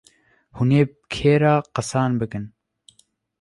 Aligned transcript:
hûnê 0.57 0.81
bi 0.89 0.95
kê 1.13 1.33
re 1.41 1.55
qisan 1.75 2.11
bikin. 2.19 2.45